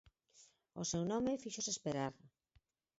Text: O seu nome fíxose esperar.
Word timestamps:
O 0.81 0.83
seu 0.91 1.03
nome 1.11 1.41
fíxose 1.43 1.71
esperar. 1.73 2.13